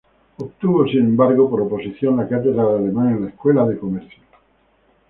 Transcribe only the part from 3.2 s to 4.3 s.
la Escuela de Comercio.